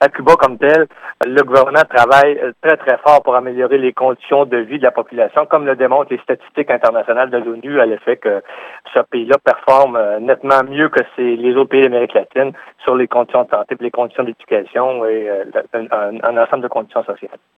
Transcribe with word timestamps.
à 0.00 0.08
Cuba 0.08 0.34
comme 0.36 0.56
tel, 0.56 0.86
le 1.26 1.42
gouvernement 1.42 1.84
travaille 1.88 2.40
très, 2.62 2.76
très 2.78 2.96
fort 2.98 3.22
pour 3.22 3.34
améliorer 3.36 3.78
les 3.78 3.92
conditions 3.92 4.46
de 4.46 4.56
vie 4.56 4.78
de 4.78 4.84
la 4.84 4.90
population, 4.90 5.44
comme 5.44 5.66
le 5.66 5.76
démontrent 5.76 6.12
les 6.12 6.18
statistiques 6.18 6.70
internationales 6.70 7.30
de 7.30 7.38
l'ONU 7.38 7.80
à 7.80 7.86
l'effet 7.86 8.16
que 8.16 8.42
ce 8.94 9.00
pays-là 9.10 9.36
performe 9.44 9.96
euh, 9.96 10.18
nettement 10.20 10.62
mieux 10.68 10.88
que 10.88 11.00
les 11.18 11.54
autres 11.54 11.70
pays 11.70 11.82
d'Amérique 11.82 12.14
latine 12.14 12.52
sur 12.84 12.96
les 12.96 13.08
conditions 13.08 13.44
de 13.44 13.50
santé, 13.50 13.76
les 13.80 13.90
conditions 13.90 14.24
d'éducation 14.24 15.04
et 15.04 15.28
euh, 15.28 15.44
un 15.74 16.36
ensemble 16.38 16.62
de 16.62 16.68
conditions 16.68 17.04
sociales. 17.04 17.40